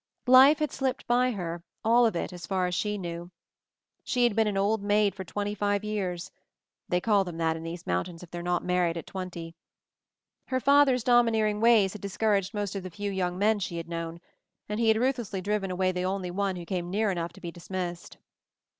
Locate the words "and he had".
14.67-14.97